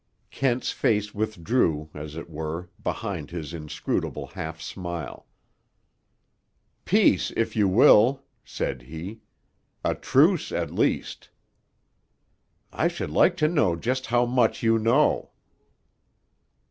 Kent's 0.31 0.71
face 0.71 1.13
withdrew, 1.13 1.91
as 1.93 2.15
it 2.15 2.27
were, 2.27 2.71
behind 2.83 3.29
his 3.29 3.53
inscrutable 3.53 4.25
half 4.25 4.59
smile. 4.59 5.27
"Peace, 6.85 7.31
if 7.37 7.55
you 7.55 7.67
will," 7.67 8.23
said 8.43 8.81
he. 8.81 9.21
"A 9.85 9.93
truce, 9.93 10.51
at 10.51 10.73
least." 10.73 11.29
"I 12.73 12.87
should 12.87 13.11
like 13.11 13.37
to 13.37 13.47
know 13.47 13.75
just 13.75 14.07
how 14.07 14.25
much 14.25 14.63
you 14.63 14.79
know." 14.79 15.33